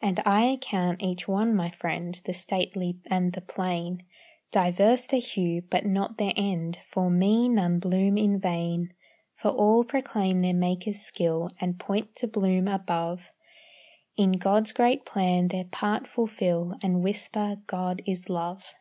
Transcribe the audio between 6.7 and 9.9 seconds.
For me none bloom in vain; For all